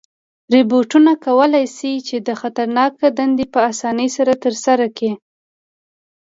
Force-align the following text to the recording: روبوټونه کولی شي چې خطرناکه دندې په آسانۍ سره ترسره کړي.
روبوټونه 0.53 1.11
کولی 1.25 1.65
شي 1.75 1.93
چې 2.07 2.17
خطرناکه 2.41 3.07
دندې 3.17 3.45
په 3.53 3.59
آسانۍ 3.71 4.09
سره 4.17 4.33
ترسره 4.43 4.87
کړي. 4.97 5.11